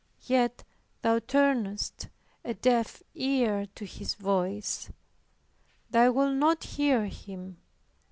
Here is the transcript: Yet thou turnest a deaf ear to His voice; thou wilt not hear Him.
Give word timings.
Yet 0.25 0.63
thou 1.03 1.19
turnest 1.19 2.09
a 2.43 2.55
deaf 2.55 3.03
ear 3.13 3.67
to 3.75 3.85
His 3.85 4.15
voice; 4.15 4.89
thou 5.91 6.11
wilt 6.11 6.37
not 6.37 6.63
hear 6.63 7.05
Him. 7.05 7.57